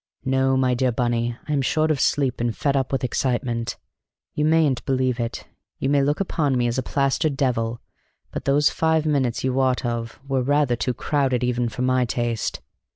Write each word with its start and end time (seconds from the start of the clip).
"No, 0.25 0.57
my 0.57 0.73
dear 0.73 0.91
Bunny, 0.91 1.37
I 1.47 1.53
am 1.53 1.61
short 1.61 1.91
of 1.91 1.99
sleep 2.01 2.41
and 2.41 2.57
fed 2.57 2.75
up 2.75 2.91
with 2.91 3.03
excitement. 3.03 3.77
You 4.33 4.45
mayn't 4.45 4.83
believe 4.83 5.19
it 5.19 5.45
you 5.77 5.89
may 5.89 6.01
look 6.01 6.19
upon 6.19 6.57
me 6.57 6.65
as 6.65 6.79
a 6.79 6.81
plaster 6.81 7.29
devil 7.29 7.79
but 8.31 8.45
those 8.45 8.71
five 8.71 9.05
minutes 9.05 9.43
you 9.43 9.53
wot 9.53 9.85
of 9.85 10.19
were 10.27 10.41
rather 10.41 10.75
too 10.75 10.95
crowded 10.95 11.43
even 11.43 11.69
for 11.69 11.83
my 11.83 12.05
taste. 12.05 12.61